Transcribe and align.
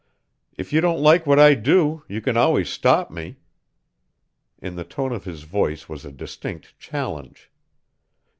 If 0.57 0.73
you 0.73 0.81
don't 0.81 0.99
like 0.99 1.27
what 1.27 1.37
I 1.37 1.53
do, 1.53 2.01
you 2.07 2.21
can 2.21 2.35
always 2.35 2.69
stop 2.71 3.11
me." 3.11 3.35
In 4.57 4.73
the 4.75 4.83
tone 4.83 5.11
of 5.11 5.25
his 5.25 5.43
voice 5.43 5.87
was 5.87 6.05
a 6.05 6.11
distinct 6.11 6.73
challenge. 6.79 7.51